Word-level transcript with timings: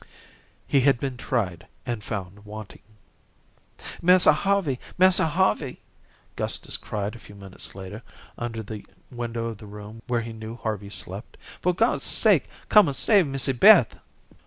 He 0.65 0.81
had 0.81 0.99
been 0.99 1.15
tried 1.15 1.67
and 1.85 2.03
found 2.03 2.43
wanting. 2.43 2.81
"Massa 4.01 4.33
Harvey, 4.33 4.79
Massa 4.97 5.27
Harvey," 5.27 5.79
Gustus 6.35 6.75
cried 6.75 7.13
a 7.15 7.19
few 7.19 7.35
minutes 7.35 7.75
later, 7.75 8.01
under 8.35 8.63
the 8.63 8.83
window 9.11 9.45
of 9.45 9.59
the 9.59 9.67
room 9.67 10.01
where 10.07 10.21
he 10.21 10.33
knew 10.33 10.55
Harvey 10.55 10.89
slept. 10.89 11.37
"For 11.61 11.75
God's 11.75 12.03
sake, 12.05 12.49
come 12.67 12.87
an' 12.87 12.95
save 12.95 13.27
Missy 13.27 13.51
Beth." 13.51 13.99